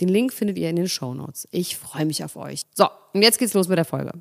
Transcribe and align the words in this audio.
Den 0.00 0.08
Link 0.08 0.32
findet 0.32 0.58
ihr 0.58 0.70
in 0.70 0.76
den 0.76 0.88
Show 0.88 1.14
Notes. 1.14 1.46
Ich 1.50 1.76
freue 1.76 2.06
mich 2.06 2.24
auf 2.24 2.36
euch. 2.36 2.62
So, 2.74 2.88
und 3.12 3.22
jetzt 3.22 3.38
geht's 3.38 3.54
los 3.54 3.68
mit 3.68 3.78
der 3.78 3.84
Folge. 3.84 4.12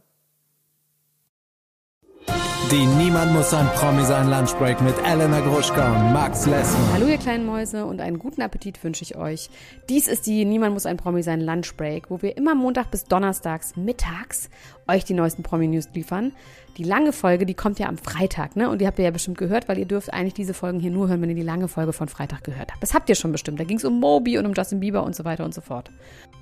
Die 2.71 2.85
Niemand 2.85 3.33
muss 3.33 3.51
ein 3.51 3.65
Promi 3.69 4.03
sein 4.03 4.29
Lunchbreak 4.29 4.79
mit 4.81 4.93
Elena 5.03 5.39
Gruschka 5.39 5.91
und 5.91 6.13
Max 6.13 6.45
Lessmann. 6.45 6.93
Hallo 6.93 7.07
ihr 7.07 7.17
kleinen 7.17 7.47
Mäuse 7.47 7.83
und 7.83 7.99
einen 7.99 8.19
guten 8.19 8.43
Appetit 8.43 8.83
wünsche 8.83 9.01
ich 9.01 9.17
euch. 9.17 9.49
Dies 9.89 10.07
ist 10.07 10.27
die 10.27 10.45
Niemand 10.45 10.73
muss 10.73 10.85
ein 10.85 10.95
Promi 10.95 11.23
sein 11.23 11.41
Lunchbreak, 11.41 12.11
wo 12.11 12.21
wir 12.21 12.37
immer 12.37 12.53
Montag 12.53 12.91
bis 12.91 13.05
Donnerstags 13.05 13.75
mittags 13.75 14.51
euch 14.87 15.03
die 15.03 15.15
neuesten 15.15 15.41
Promi-News 15.41 15.89
liefern. 15.95 16.31
Die 16.77 16.83
lange 16.83 17.11
Folge, 17.11 17.47
die 17.47 17.55
kommt 17.55 17.79
ja 17.79 17.87
am 17.87 17.97
Freitag, 17.97 18.55
ne? 18.55 18.69
Und 18.69 18.81
die 18.81 18.85
habt 18.85 18.99
ihr 18.99 19.05
ja 19.05 19.11
bestimmt 19.11 19.39
gehört, 19.39 19.67
weil 19.67 19.79
ihr 19.79 19.87
dürft 19.87 20.13
eigentlich 20.13 20.35
diese 20.35 20.53
Folgen 20.53 20.79
hier 20.79 20.91
nur 20.91 21.07
hören, 21.07 21.23
wenn 21.23 21.29
ihr 21.29 21.35
die 21.35 21.41
lange 21.41 21.69
Folge 21.69 21.91
von 21.91 22.07
Freitag 22.07 22.43
gehört 22.43 22.71
habt. 22.71 22.83
Das 22.83 22.93
habt 22.93 23.09
ihr 23.09 23.15
schon 23.15 23.31
bestimmt. 23.31 23.59
Da 23.59 23.63
ging 23.63 23.77
es 23.77 23.85
um 23.85 23.99
Moby 23.99 24.37
und 24.37 24.45
um 24.45 24.53
Justin 24.53 24.79
Bieber 24.79 25.01
und 25.01 25.15
so 25.15 25.25
weiter 25.25 25.43
und 25.43 25.55
so 25.55 25.61
fort. 25.61 25.89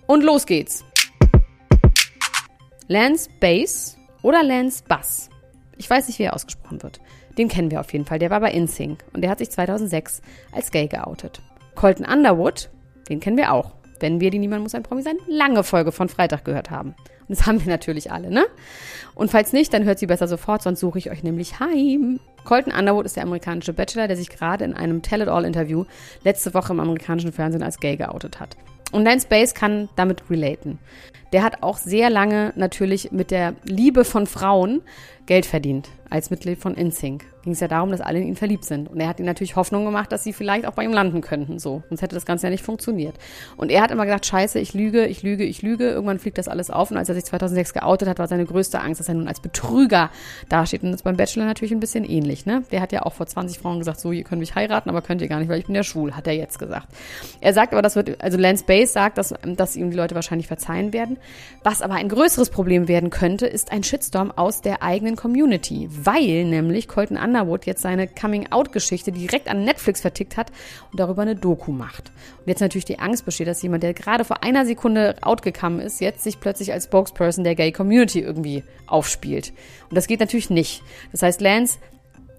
Und 0.07 0.25
los 0.25 0.45
geht's. 0.45 0.83
Lance 2.89 3.30
Bass 3.39 3.97
oder 4.23 4.43
Lance 4.43 4.83
Bass 4.85 5.30
ich 5.78 5.89
weiß 5.89 6.08
nicht, 6.08 6.20
wie 6.20 6.23
er 6.23 6.36
ausgesprochen 6.36 6.83
wird. 6.83 7.00
Den 7.38 7.50
kennen 7.50 7.72
wir 7.72 7.80
auf 7.80 7.94
jeden 7.94 8.06
Fall. 8.06 8.20
Der 8.20 8.30
war 8.30 8.39
bei 8.39 8.52
InSync 8.52 9.03
und 9.14 9.22
der 9.22 9.30
hat 9.30 9.39
sich 9.39 9.52
2006 9.52 10.22
als 10.52 10.72
gay 10.72 10.88
geoutet. 10.88 11.42
Colton 11.75 12.06
Underwood, 12.06 12.70
den 13.09 13.20
kennen 13.20 13.38
wir 13.38 13.53
auch, 13.53 13.75
wenn 14.00 14.20
wir 14.20 14.31
die 14.31 14.39
Niemand 14.39 14.64
muss 14.64 14.75
ein 14.75 14.83
Promi 14.83 15.02
sein 15.02 15.17
lange 15.28 15.64
Folge 15.64 15.92
von 15.92 16.09
Freitag 16.09 16.45
gehört 16.45 16.72
haben. 16.72 16.95
Und 17.28 17.38
das 17.38 17.45
haben 17.45 17.64
wir 17.64 17.72
natürlich 17.72 18.11
alle, 18.11 18.31
ne? 18.31 18.45
Und 19.14 19.31
falls 19.31 19.53
nicht, 19.53 19.73
dann 19.73 19.83
hört 19.83 20.00
sie 20.00 20.08
besser 20.08 20.28
sofort, 20.28 20.61
sonst 20.61 20.80
suche 20.80 21.00
ich 21.00 21.11
euch 21.11 21.23
nämlich 21.23 21.59
heim. 21.59 22.20
Colton 22.45 22.73
Underwood 22.73 23.05
ist 23.05 23.16
der 23.16 23.23
amerikanische 23.23 23.73
Bachelor, 23.73 24.08
der 24.08 24.17
sich 24.17 24.30
gerade 24.30 24.64
in 24.64 24.73
einem 24.73 25.02
Tell-It-All-Interview 25.02 25.86
letzte 26.23 26.53
Woche 26.53 26.73
im 26.73 26.80
amerikanischen 26.80 27.33
Fernsehen 27.33 27.64
als 27.64 27.80
gay 27.80 27.98
geoutet 27.98 28.39
hat. 28.39 28.55
Und 28.92 29.03
Lance 29.03 29.28
Bass 29.28 29.53
kann 29.53 29.89
damit 29.95 30.30
relaten. 30.30 30.80
Der 31.33 31.44
hat 31.44 31.61
auch 31.61 31.78
sehr 31.78 32.09
lange 32.09 32.53
natürlich 32.55 33.11
mit 33.11 33.31
der 33.31 33.53
Liebe 33.66 34.05
von 34.05 34.28
Frauen 34.28 34.81
Geld 35.28 35.45
verdient 35.45 35.89
als 36.09 36.30
Mitglied 36.30 36.58
von 36.58 36.75
InSync. 36.75 37.25
Ging 37.44 37.53
es 37.53 37.59
ja 37.59 37.67
darum, 37.67 37.92
dass 37.92 38.02
alle 38.02 38.20
in 38.20 38.28
ihn 38.28 38.36
verliebt 38.36 38.66
sind. 38.66 38.89
Und 38.89 39.00
er 39.00 39.08
hat 39.08 39.20
ihnen 39.20 39.28
natürlich 39.28 39.56
Hoffnung 39.56 39.86
gemacht, 39.86 40.11
dass 40.11 40.23
sie 40.23 40.33
vielleicht 40.33 40.66
auch 40.66 40.73
bei 40.73 40.83
ihm 40.83 40.92
landen 40.92 41.22
könnten. 41.22 41.59
So. 41.59 41.83
Sonst 41.88 42.02
hätte 42.02 42.16
das 42.16 42.25
Ganze 42.25 42.47
ja 42.47 42.50
nicht 42.50 42.64
funktioniert. 42.64 43.16
Und 43.55 43.72
er 43.72 43.81
hat 43.81 43.92
immer 43.92 44.05
gesagt, 44.05 44.25
scheiße, 44.25 44.59
ich 44.59 44.73
lüge, 44.73 45.05
ich 45.05 45.23
lüge, 45.23 45.45
ich 45.45 45.61
lüge. 45.61 45.89
Irgendwann 45.89 46.20
fliegt 46.20 46.38
das 46.38 46.48
alles 46.48 46.70
auf. 46.70 46.92
Und 46.92 46.98
als 46.98 47.08
er 47.08 47.16
sich 47.16 47.23
2006 47.25 47.73
geoutet 47.73 48.09
hat, 48.09 48.20
war 48.20 48.28
seine 48.28 48.45
größte 48.45 48.81
Angst, 48.81 49.00
dass 49.00 49.08
er 49.08 49.14
nun 49.14 49.28
als 49.28 49.39
Betrüger 49.39 50.09
dasteht. 50.50 50.83
Und 50.83 50.92
das 50.92 51.00
ist 51.00 51.03
beim 51.03 51.16
Bachelor 51.16 51.45
natürlich 51.45 51.72
ein 51.72 51.80
bisschen 51.80 52.03
ähnlich. 52.03 52.45
Ne? 52.45 52.64
Der 52.72 52.81
hat 52.81 52.92
ja 52.92 53.03
auch 53.03 53.14
vor 53.14 53.28
20 53.28 53.59
Frauen 53.59 53.80
gesagt, 53.80 54.00
so, 54.02 54.11
ihr 54.11 54.23
könnt 54.23 54.39
mich 54.39 54.55
heiraten, 54.55 54.89
aber 54.89 55.02
könnt 55.02 55.22
ihr 55.22 55.30
gar 55.30 55.39
nicht, 55.39 55.50
weil 55.50 55.59
ich 55.59 55.67
bin 55.67 55.75
ja 55.75 55.83
schwul, 55.83 56.14
hat 56.14 56.28
er 56.28 56.33
jetzt 56.33 56.59
gesagt. 56.59 56.88
Er 57.39 57.53
sagt 57.53 57.72
aber, 57.72 57.81
das 57.81 57.95
wird, 57.95 58.22
also 58.22 58.38
Lance 58.38 58.66
Bass 58.66 58.92
sagt, 58.92 59.17
dass, 59.17 59.33
dass 59.55 59.76
ihm 59.76 59.92
die 59.92 59.98
Leute 59.98 60.16
wahrscheinlich 60.16 60.48
verzeihen 60.48 60.92
werden. 60.92 61.17
Was 61.64 61.82
aber 61.82 61.95
ein 61.95 62.10
größeres 62.10 62.49
Problem 62.49 62.89
werden 62.89 63.10
könnte, 63.10 63.45
ist 63.45 63.71
ein 63.71 63.83
Shitstorm 63.83 64.32
aus 64.32 64.61
der 64.61 64.83
eigenen 64.83 65.16
Community 65.17 65.89
weil 66.04 66.45
nämlich 66.45 66.88
Colton 66.88 67.17
Underwood 67.17 67.66
jetzt 67.66 67.82
seine 67.82 68.08
Coming-out-Geschichte 68.08 69.11
direkt 69.11 69.48
an 69.50 69.64
Netflix 69.64 70.02
vertickt 70.02 70.38
hat 70.38 70.52
und 70.92 71.00
darüber 71.00 71.23
eine 71.23 71.36
Doku 71.36 71.72
macht. 71.72 72.11
Und 72.39 72.48
jetzt 72.48 72.61
natürlich 72.61 72.86
die 72.86 73.00
Angst 73.00 73.26
besteht, 73.26 73.48
dass 73.48 73.61
jemand, 73.61 73.83
der 73.83 73.94
gerade 73.94 74.23
vor 74.23 74.44
einer 74.44 74.66
Sekunde 74.66 75.16
outgekommen 75.22 75.80
ist, 75.80 76.00
jetzt 76.00 76.23
sich 76.23 76.39
plötzlich 76.39 76.72
als 76.72 76.86
Spokesperson 76.86 77.44
der 77.44 77.55
Gay 77.55 77.72
Community 77.72 78.22
irgendwie 78.22 78.64
aufspielt. 78.86 79.54
Und 79.89 79.95
das 79.95 80.08
geht 80.08 80.20
natürlich 80.20 80.50
nicht. 80.50 80.83
Das 81.11 81.22
heißt, 81.22 81.42
Lance 81.42 81.80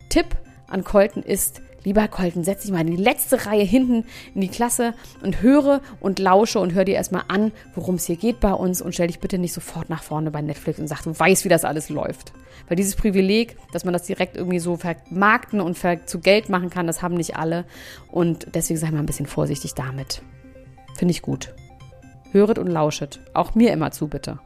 Tipp 0.09 0.27
an 0.69 0.85
Colton 0.85 1.23
ist, 1.23 1.61
Lieber 1.85 2.09
Colton, 2.09 2.45
setz 2.45 2.63
dich 2.63 2.73
mal 2.73 2.81
in 2.81 2.97
die 2.97 3.03
letzte 3.03 3.47
Reihe 3.47 3.63
hinten 3.63 4.05
in 4.35 4.41
die 4.41 4.49
Klasse 4.49 4.95
und 5.23 5.43
höre 5.43 5.81
und 6.01 6.19
lausche 6.19 6.59
und 6.59 6.75
hör 6.75 6.85
dir 6.85 6.97
erstmal 6.97 7.25
an, 7.29 7.53
worum 7.75 7.97
es 7.97 8.07
hier 8.07 8.17
geht 8.17 8.41
bei 8.41 8.53
uns 8.53 8.83
und 8.83 8.95
stell 8.95 9.07
dich 9.07 9.21
bitte 9.21 9.39
nicht 9.39 9.53
sofort 9.53 9.89
nach 9.89 10.03
vorne 10.03 10.31
bei 10.31 10.43
Netflix 10.43 10.79
und 10.79 10.89
sag, 10.89 11.03
du 11.03 11.19
weißt, 11.19 11.45
wie 11.45 11.49
das 11.49 11.65
alles 11.65 11.89
läuft. 11.89 12.33
Weil 12.67 12.77
dieses 12.77 12.97
Privileg, 12.97 13.57
dass 13.73 13.85
man 13.85 13.93
das 13.93 14.03
direkt 14.03 14.37
irgendwie 14.37 14.59
so 14.59 14.77
vermarkten 14.77 15.61
und 15.61 15.79
zu 16.07 16.19
Geld 16.21 16.49
machen 16.49 16.71
kann, 16.71 16.87
das 16.87 17.03
haben 17.03 17.15
nicht 17.15 17.37
alle. 17.37 17.65
Und 18.11 18.49
deswegen 18.55 18.79
sei 18.79 18.91
mal 18.91 18.99
ein 18.99 19.07
bisschen 19.07 19.27
vorsichtig 19.27 19.75
damit. 19.75 20.23
Finde 20.97 21.13
ich 21.13 21.23
gut. 21.23 21.55
Höret 22.33 22.59
und 22.59 22.67
lauschet. 22.67 23.21
Auch 23.33 23.55
mir 23.55 23.73
immer 23.73 23.93
zu, 23.93 24.09
bitte. 24.09 24.41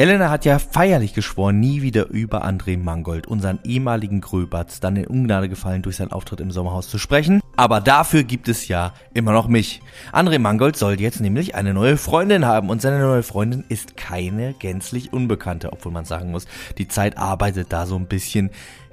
Elena 0.00 0.30
hat 0.30 0.46
ja 0.46 0.58
feierlich 0.58 1.12
geschworen, 1.12 1.60
nie 1.60 1.82
wieder 1.82 2.08
über 2.08 2.42
André 2.42 2.78
Mangold, 2.78 3.26
unseren 3.26 3.58
ehemaligen 3.64 4.22
Gröbatz, 4.22 4.80
dann 4.80 4.96
in 4.96 5.06
Ungnade 5.06 5.50
gefallen 5.50 5.82
durch 5.82 5.96
seinen 5.96 6.10
Auftritt 6.10 6.40
im 6.40 6.50
Sommerhaus 6.50 6.88
zu 6.88 6.96
sprechen. 6.96 7.42
Aber 7.54 7.82
dafür 7.82 8.22
gibt 8.22 8.48
es 8.48 8.66
ja 8.66 8.94
immer 9.12 9.32
noch 9.32 9.46
mich. 9.46 9.82
André 10.10 10.38
Mangold 10.38 10.76
soll 10.76 10.98
jetzt 10.98 11.20
nämlich 11.20 11.54
eine 11.54 11.74
neue 11.74 11.98
Freundin 11.98 12.46
haben 12.46 12.70
und 12.70 12.80
seine 12.80 12.98
neue 13.00 13.22
Freundin 13.22 13.62
ist 13.68 13.98
keine 13.98 14.54
gänzlich 14.54 15.12
Unbekannte, 15.12 15.70
obwohl 15.70 15.92
man 15.92 16.06
sagen 16.06 16.30
muss, 16.30 16.46
die 16.78 16.88
Zeit 16.88 17.18
arbeitet 17.18 17.70
da 17.70 17.84
so 17.84 17.96
ein 17.96 18.06
bisschen 18.06 18.48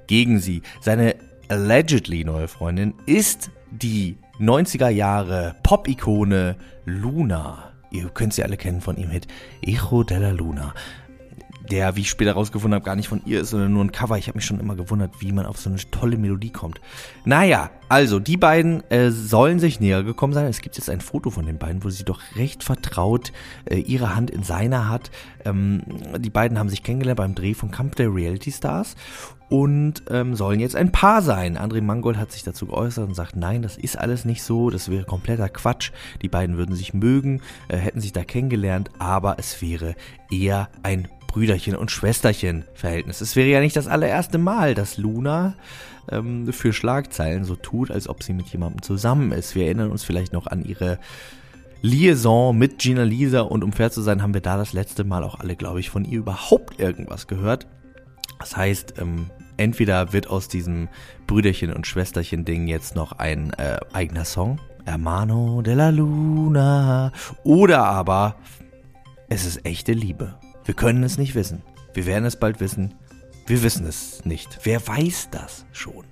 gegen 0.07 0.41
sie. 0.41 0.61
Seine 0.81 1.15
allegedly 1.47 2.25
neue 2.25 2.49
Freundin 2.49 2.93
ist 3.05 3.49
die 3.71 4.17
90er 4.41 4.89
Jahre 4.89 5.55
Pop-Ikone 5.63 6.57
Luna. 6.83 7.76
Ihr 7.91 8.09
könnt 8.09 8.33
sie 8.33 8.43
alle 8.43 8.57
kennen 8.57 8.81
von 8.81 8.97
ihrem 8.97 9.11
Hit 9.11 9.27
Echo 9.61 10.03
della 10.03 10.31
Luna. 10.31 10.73
Der, 11.69 11.95
wie 11.95 12.01
ich 12.01 12.09
später 12.09 12.33
rausgefunden 12.33 12.75
habe, 12.75 12.85
gar 12.85 12.95
nicht 12.95 13.09
von 13.09 13.21
ihr 13.25 13.41
ist, 13.41 13.49
sondern 13.49 13.73
nur 13.73 13.83
ein 13.83 13.91
Cover. 13.91 14.17
Ich 14.17 14.27
habe 14.27 14.37
mich 14.37 14.45
schon 14.45 14.59
immer 14.59 14.75
gewundert, 14.75 15.19
wie 15.19 15.31
man 15.31 15.45
auf 15.45 15.57
so 15.57 15.69
eine 15.69 15.79
tolle 15.91 16.17
Melodie 16.17 16.51
kommt. 16.51 16.79
Naja, 17.25 17.71
also 17.89 18.19
die 18.19 18.37
beiden 18.37 18.89
äh, 18.89 19.11
sollen 19.11 19.59
sich 19.59 19.79
näher 19.79 20.03
gekommen 20.03 20.33
sein. 20.33 20.45
Es 20.45 20.61
gibt 20.61 20.77
jetzt 20.77 20.89
ein 20.89 21.01
Foto 21.01 21.29
von 21.29 21.45
den 21.45 21.57
beiden, 21.57 21.83
wo 21.83 21.89
sie 21.89 22.03
doch 22.03 22.21
recht 22.35 22.63
vertraut 22.63 23.31
äh, 23.65 23.77
ihre 23.79 24.15
Hand 24.15 24.29
in 24.29 24.43
seiner 24.43 24.89
hat. 24.89 25.11
Ähm, 25.45 25.83
die 26.19 26.29
beiden 26.29 26.59
haben 26.59 26.69
sich 26.69 26.83
kennengelernt 26.83 27.17
beim 27.17 27.35
Dreh 27.35 27.53
von 27.53 27.71
Camp 27.71 27.95
der 27.95 28.13
Reality 28.13 28.51
Stars 28.51 28.95
und 29.49 30.03
ähm, 30.09 30.35
sollen 30.35 30.59
jetzt 30.59 30.75
ein 30.75 30.91
Paar 30.91 31.21
sein. 31.21 31.57
André 31.57 31.81
Mangold 31.81 32.17
hat 32.17 32.31
sich 32.31 32.43
dazu 32.43 32.67
geäußert 32.67 33.07
und 33.07 33.13
sagt, 33.13 33.35
nein, 33.35 33.61
das 33.61 33.77
ist 33.77 33.97
alles 33.97 34.25
nicht 34.25 34.43
so, 34.43 34.69
das 34.69 34.89
wäre 34.89 35.05
kompletter 35.05 35.49
Quatsch. 35.49 35.91
Die 36.21 36.29
beiden 36.29 36.57
würden 36.57 36.75
sich 36.75 36.93
mögen, 36.93 37.41
äh, 37.67 37.77
hätten 37.77 38.01
sich 38.01 38.13
da 38.13 38.23
kennengelernt, 38.23 38.91
aber 38.99 39.37
es 39.39 39.61
wäre 39.61 39.95
eher 40.29 40.69
ein 40.83 41.07
Brüderchen 41.27 41.75
und 41.75 41.91
Schwesterchen 41.91 42.65
Verhältnis. 42.73 43.21
Es 43.21 43.35
wäre 43.35 43.49
ja 43.49 43.59
nicht 43.59 43.75
das 43.75 43.87
allererste 43.87 44.37
Mal, 44.37 44.73
dass 44.73 44.97
Luna 44.97 45.55
ähm, 46.09 46.51
für 46.51 46.73
Schlagzeilen 46.73 47.43
so 47.43 47.55
tut, 47.55 47.91
als 47.91 48.07
ob 48.07 48.23
sie 48.23 48.33
mit 48.33 48.47
jemandem 48.47 48.81
zusammen 48.81 49.31
ist. 49.31 49.55
Wir 49.55 49.65
erinnern 49.65 49.91
uns 49.91 50.03
vielleicht 50.03 50.33
noch 50.33 50.47
an 50.47 50.63
ihre 50.63 50.99
Liaison 51.81 52.57
mit 52.57 52.79
Gina 52.79 53.03
Lisa 53.03 53.41
und 53.41 53.63
um 53.63 53.71
fair 53.71 53.91
zu 53.91 54.01
sein, 54.01 54.21
haben 54.21 54.33
wir 54.33 54.41
da 54.41 54.57
das 54.57 54.73
letzte 54.73 55.03
Mal 55.03 55.23
auch 55.23 55.39
alle, 55.39 55.55
glaube 55.55 55.79
ich, 55.79 55.89
von 55.89 56.05
ihr 56.05 56.19
überhaupt 56.19 56.79
irgendwas 56.79 57.27
gehört. 57.27 57.67
Das 58.39 58.57
heißt, 58.57 58.95
ähm, 58.99 59.29
entweder 59.57 60.13
wird 60.13 60.27
aus 60.27 60.47
diesem 60.47 60.87
Brüderchen- 61.27 61.73
und 61.73 61.85
Schwesterchen-Ding 61.85 62.67
jetzt 62.67 62.95
noch 62.95 63.13
ein 63.13 63.51
äh, 63.53 63.79
eigener 63.93 64.25
Song, 64.25 64.59
Hermano 64.85 65.61
de 65.61 65.75
la 65.75 65.89
Luna, 65.89 67.11
oder 67.43 67.83
aber 67.85 68.35
es 69.29 69.45
ist 69.45 69.65
echte 69.65 69.93
Liebe. 69.93 70.35
Wir 70.67 70.73
können 70.73 71.01
es 71.03 71.17
nicht 71.17 71.33
wissen. 71.33 71.63
Wir 71.93 72.05
werden 72.05 72.25
es 72.25 72.35
bald 72.35 72.59
wissen. 72.59 72.93
Wir 73.45 73.63
wissen 73.63 73.87
es 73.87 74.25
nicht. 74.25 74.59
Wer 74.63 74.85
weiß 74.85 75.29
das 75.31 75.65
schon? 75.71 76.03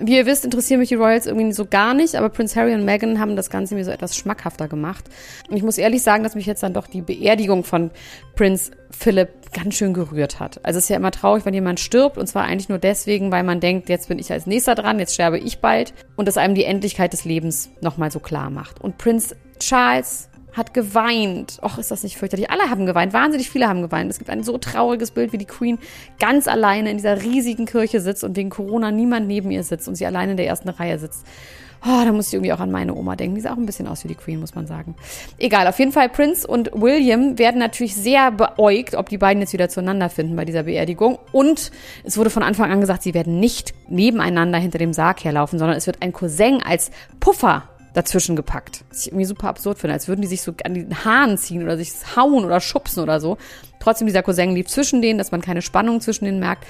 Wie 0.00 0.16
ihr 0.16 0.26
wisst, 0.26 0.44
interessieren 0.44 0.80
mich 0.80 0.88
die 0.88 0.96
Royals 0.96 1.26
irgendwie 1.26 1.52
so 1.52 1.66
gar 1.66 1.94
nicht, 1.94 2.16
aber 2.16 2.30
Prince 2.30 2.58
Harry 2.58 2.74
und 2.74 2.84
Meghan 2.84 3.20
haben 3.20 3.36
das 3.36 3.48
Ganze 3.48 3.76
mir 3.76 3.84
so 3.84 3.92
etwas 3.92 4.16
schmackhafter 4.16 4.66
gemacht. 4.66 5.04
Und 5.48 5.56
ich 5.56 5.62
muss 5.62 5.78
ehrlich 5.78 6.02
sagen, 6.02 6.24
dass 6.24 6.34
mich 6.34 6.46
jetzt 6.46 6.64
dann 6.64 6.74
doch 6.74 6.88
die 6.88 7.00
Beerdigung 7.00 7.62
von 7.62 7.92
Prince 8.34 8.72
Philip 8.90 9.28
ganz 9.52 9.76
schön 9.76 9.94
gerührt 9.94 10.40
hat. 10.40 10.58
Also 10.64 10.78
es 10.78 10.86
ist 10.86 10.90
ja 10.90 10.96
immer 10.96 11.12
traurig, 11.12 11.44
wenn 11.44 11.54
jemand 11.54 11.78
stirbt 11.78 12.18
und 12.18 12.26
zwar 12.26 12.42
eigentlich 12.42 12.68
nur 12.68 12.78
deswegen, 12.78 13.30
weil 13.30 13.44
man 13.44 13.60
denkt, 13.60 13.88
jetzt 13.88 14.08
bin 14.08 14.18
ich 14.18 14.32
als 14.32 14.46
nächster 14.46 14.74
dran, 14.74 14.98
jetzt 14.98 15.14
sterbe 15.14 15.38
ich 15.38 15.60
bald 15.60 15.94
und 16.16 16.26
das 16.26 16.38
einem 16.38 16.56
die 16.56 16.64
Endlichkeit 16.64 17.12
des 17.12 17.24
Lebens 17.24 17.70
nochmal 17.80 18.10
so 18.10 18.18
klar 18.18 18.50
macht. 18.50 18.80
Und 18.80 18.98
Prince 18.98 19.36
Charles 19.60 20.28
hat 20.54 20.72
geweint. 20.72 21.58
Och, 21.62 21.78
ist 21.78 21.90
das 21.90 22.02
nicht 22.02 22.16
fürchterlich. 22.16 22.50
Alle 22.50 22.70
haben 22.70 22.86
geweint. 22.86 23.12
Wahnsinnig 23.12 23.50
viele 23.50 23.68
haben 23.68 23.82
geweint. 23.82 24.10
Es 24.10 24.18
gibt 24.18 24.30
ein 24.30 24.42
so 24.42 24.56
trauriges 24.58 25.10
Bild, 25.10 25.32
wie 25.32 25.38
die 25.38 25.44
Queen 25.44 25.78
ganz 26.18 26.48
alleine 26.48 26.90
in 26.90 26.96
dieser 26.96 27.22
riesigen 27.22 27.66
Kirche 27.66 28.00
sitzt 28.00 28.24
und 28.24 28.36
wegen 28.36 28.50
Corona 28.50 28.90
niemand 28.90 29.26
neben 29.26 29.50
ihr 29.50 29.64
sitzt 29.64 29.88
und 29.88 29.96
sie 29.96 30.06
alleine 30.06 30.32
in 30.32 30.36
der 30.36 30.46
ersten 30.46 30.68
Reihe 30.68 30.98
sitzt. 30.98 31.26
Oh, 31.86 32.02
da 32.02 32.12
muss 32.12 32.28
ich 32.28 32.34
irgendwie 32.34 32.52
auch 32.54 32.60
an 32.60 32.70
meine 32.70 32.94
Oma 32.94 33.14
denken. 33.14 33.34
Die 33.34 33.42
sah 33.42 33.52
auch 33.52 33.58
ein 33.58 33.66
bisschen 33.66 33.86
aus 33.86 34.04
wie 34.04 34.08
die 34.08 34.14
Queen, 34.14 34.40
muss 34.40 34.54
man 34.54 34.66
sagen. 34.66 34.94
Egal, 35.36 35.66
auf 35.66 35.78
jeden 35.78 35.92
Fall, 35.92 36.08
Prince 36.08 36.46
und 36.46 36.70
William 36.72 37.38
werden 37.38 37.58
natürlich 37.58 37.94
sehr 37.94 38.30
beäugt, 38.30 38.94
ob 38.94 39.10
die 39.10 39.18
beiden 39.18 39.42
jetzt 39.42 39.52
wieder 39.52 39.68
zueinander 39.68 40.08
finden 40.08 40.34
bei 40.34 40.46
dieser 40.46 40.62
Beerdigung. 40.62 41.18
Und 41.30 41.70
es 42.02 42.16
wurde 42.16 42.30
von 42.30 42.42
Anfang 42.42 42.72
an 42.72 42.80
gesagt, 42.80 43.02
sie 43.02 43.12
werden 43.12 43.38
nicht 43.38 43.74
nebeneinander 43.90 44.58
hinter 44.58 44.78
dem 44.78 44.94
Sarg 44.94 45.24
herlaufen, 45.24 45.58
sondern 45.58 45.76
es 45.76 45.86
wird 45.86 46.00
ein 46.00 46.14
Cousin 46.14 46.62
als 46.62 46.90
Puffer 47.20 47.68
dazwischen 47.94 48.36
gepackt. 48.36 48.84
Was 48.90 49.00
ich 49.00 49.06
irgendwie 49.08 49.24
super 49.24 49.48
absurd 49.48 49.78
finde, 49.78 49.94
als 49.94 50.08
würden 50.08 50.20
die 50.20 50.28
sich 50.28 50.42
so 50.42 50.52
an 50.64 50.74
den 50.74 51.04
Haaren 51.04 51.38
ziehen 51.38 51.62
oder 51.62 51.78
sich 51.78 51.92
hauen 52.16 52.44
oder 52.44 52.60
schubsen 52.60 53.02
oder 53.02 53.20
so. 53.20 53.38
Trotzdem, 53.80 54.06
dieser 54.06 54.22
Cousin 54.22 54.54
lief 54.54 54.66
zwischen 54.66 55.00
denen, 55.00 55.18
dass 55.18 55.30
man 55.30 55.40
keine 55.40 55.62
Spannung 55.62 56.00
zwischen 56.00 56.24
denen 56.24 56.40
merkt. 56.40 56.66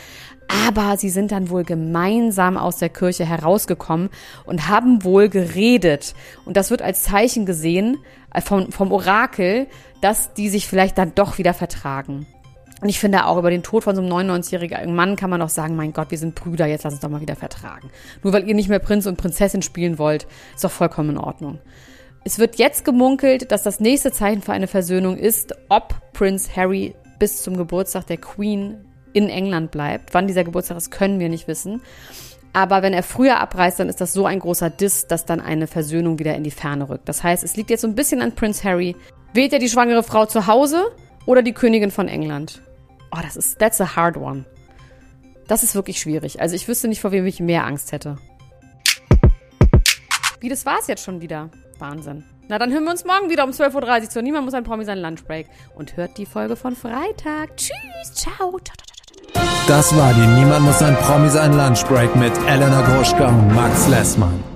Aber 0.67 0.97
sie 0.97 1.11
sind 1.11 1.32
dann 1.32 1.49
wohl 1.49 1.65
gemeinsam 1.65 2.56
aus 2.56 2.76
der 2.76 2.91
Kirche 2.91 3.25
herausgekommen 3.25 4.11
und 4.44 4.69
haben 4.69 5.03
wohl 5.03 5.29
geredet. 5.29 6.15
Und 6.44 6.56
das 6.56 6.71
wird 6.71 6.82
als 6.82 7.05
Zeichen 7.05 7.47
gesehen 7.47 7.99
äh, 8.32 8.41
vom, 8.41 8.70
vom 8.70 8.93
Orakel, 8.93 9.67
dass 10.03 10.35
die 10.35 10.50
sich 10.50 10.69
vielleicht 10.69 10.99
dann 10.99 11.15
doch 11.15 11.38
wieder 11.38 11.55
vertragen. 11.55 12.27
Und 12.85 12.91
ich 12.91 13.01
finde 13.01 13.25
auch 13.25 13.39
über 13.39 13.49
den 13.49 13.63
Tod 13.63 13.83
von 13.83 13.97
so 13.97 14.03
einem 14.03 14.13
99-jährigen 14.13 14.95
Mann 14.95 15.17
kann 15.17 15.31
man 15.31 15.41
doch 15.41 15.49
sagen, 15.49 15.75
mein 15.75 15.95
Gott, 15.95 16.11
wir 16.11 16.19
sind 16.19 16.35
Brüder, 16.35 16.67
jetzt 16.67 16.85
lass 16.85 16.93
uns 16.93 17.01
doch 17.01 17.09
mal 17.09 17.23
wieder 17.23 17.35
vertragen. 17.35 17.91
Nur 18.23 18.35
weil 18.35 18.47
ihr 18.47 18.55
nicht 18.55 18.69
mehr 18.69 18.79
Prinz 18.79 19.07
und 19.07 19.17
Prinzessin 19.17 19.63
spielen 19.63 19.99
wollt, 19.99 20.27
ist 20.55 20.65
doch 20.65 20.71
vollkommen 20.71 21.09
in 21.09 21.17
Ordnung. 21.17 21.61
Es 22.25 22.39
wird 22.39 22.57
jetzt 22.57 22.85
gemunkelt, 22.85 23.51
dass 23.51 23.63
das 23.63 23.81
nächste 23.81 24.13
Zeichen 24.13 24.43
für 24.43 24.53
eine 24.53 24.67
Versöhnung 24.67 25.17
ist, 25.17 25.55
ob 25.71 25.95
Prinz 26.13 26.55
Harry 26.57 26.95
bis 27.19 27.43
zum 27.43 27.57
Geburtstag 27.57 28.07
der 28.07 28.19
Queen 28.19 28.85
in 29.15 29.31
England 29.31 29.71
bleibt. 29.71 30.13
Wann 30.13 30.27
dieser 30.27 30.45
Geburtstag 30.45 30.77
ist, 30.77 30.91
können 30.91 31.19
wir 31.21 31.31
nicht 31.31 31.49
wissen. 31.49 31.81
Aber 32.53 32.83
wenn 32.83 32.93
er 32.93 33.03
früher 33.03 33.41
abreist, 33.41 33.81
dann 33.81 33.89
ist 33.89 34.03
das 34.03 34.13
so 34.13 34.27
ein 34.27 34.41
großer 34.41 34.69
Diss, 34.69 35.07
dass 35.07 35.25
dann 35.25 35.41
eine 35.41 35.69
Versöhnung 35.69 36.19
wieder 36.19 36.35
in 36.35 36.45
die 36.45 36.51
Ferne 36.51 36.91
rückt. 36.91 37.09
Das 37.09 37.23
heißt, 37.23 37.45
es 37.45 37.57
liegt 37.57 37.71
jetzt 37.71 37.81
so 37.81 37.89
ein 37.89 37.95
bisschen 37.95 38.21
an 38.21 38.35
Prinz 38.35 38.63
Harry. 38.63 38.95
Wählt 39.33 39.55
er 39.55 39.59
die 39.59 39.71
schwangere 39.71 40.03
Frau 40.03 40.27
zu 40.27 40.47
Hause 40.47 40.85
oder 41.25 41.41
die 41.41 41.55
Königin 41.55 41.91
von 41.91 42.09
England? 42.09 42.61
Oh, 43.15 43.21
das 43.23 43.37
ist, 43.37 43.59
that's 43.59 43.81
a 43.81 43.97
hard 43.97 44.17
one. 44.17 44.45
Das 45.47 45.63
ist 45.63 45.75
wirklich 45.75 46.01
schwierig. 46.01 46.41
Also 46.41 46.57
ich 46.57 46.67
wüsste 46.67 46.89
nicht, 46.89 47.01
vor 47.01 47.13
wem 47.13 47.27
ich 47.27 47.39
mehr 47.39 47.65
Angst 47.65 47.93
hätte. 47.93 48.17
Wie, 50.41 50.49
das 50.49 50.67
war's 50.67 50.89
jetzt 50.89 51.05
schon 51.05 51.21
wieder. 51.21 51.51
Wahnsinn. 51.79 52.25
Na, 52.49 52.59
dann 52.59 52.73
hören 52.73 52.85
wir 52.85 52.91
uns 52.91 53.05
morgen 53.05 53.31
wieder 53.31 53.45
um 53.45 53.51
12.30 53.51 54.03
Uhr 54.03 54.11
zu. 54.11 54.23
Niemand 54.23 54.45
muss 54.45 54.55
ein 54.55 54.65
Promi 54.65 54.85
seinen 54.85 55.03
Lunchbreak. 55.03 55.47
Und 55.75 55.97
hört 55.97 56.19
die 56.19 56.27
Folge 56.27 56.57
von 56.57 56.75
Freitag. 56.75 57.57
Tschüss, 57.57 58.15
ciao. 58.15 58.59
Das 59.67 59.97
war 59.97 60.13
die 60.13 60.27
Niemand 60.27 60.65
muss 60.67 60.83
ein 60.83 60.97
Promi 60.97 61.31
sein 61.31 61.57
Lunchbreak 61.57 62.15
mit 62.17 62.37
Elena 62.47 62.83
Gruschka 62.83 63.29
und 63.29 63.55
Max 63.55 63.89
Lessmann. 63.89 64.54